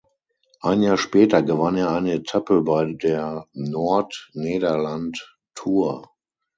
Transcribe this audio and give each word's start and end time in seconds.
Ein 0.61 0.81
Jahr 0.81 0.97
später 0.97 1.43
gewann 1.43 1.77
er 1.77 1.91
eine 1.91 2.13
Etappe 2.13 2.63
bei 2.63 2.91
der 2.93 3.45
Noord-Nederland 3.53 5.37
Tour. 5.53 6.09